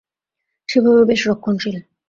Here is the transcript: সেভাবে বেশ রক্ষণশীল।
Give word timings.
সেভাবে 0.69 1.01
বেশ 1.09 1.21
রক্ষণশীল। 1.27 1.77